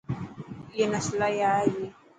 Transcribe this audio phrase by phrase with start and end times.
[0.75, 1.85] اي نا سلائي آئي تي.